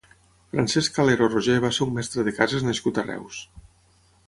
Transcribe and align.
Francesc 0.53 0.95
Calero 0.99 1.27
Roger 1.33 1.59
va 1.67 1.71
ser 1.79 1.85
un 1.87 1.93
mestre 1.99 2.25
de 2.29 2.35
cases 2.41 2.67
nascut 2.71 3.01
a 3.03 3.07
Reus. 3.13 3.45